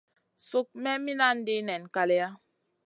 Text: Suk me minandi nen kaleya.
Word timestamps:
Suk 0.47 0.67
me 0.83 0.91
minandi 1.05 1.55
nen 1.67 1.83
kaleya. 1.93 2.27